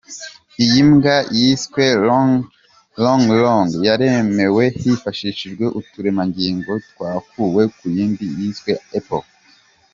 [0.63, 1.83] Iyi mbwa yiswe
[3.03, 9.27] Longlong yaremwe hifashishijwe uturemangingo twakuwe ku yindi yiswe Apple.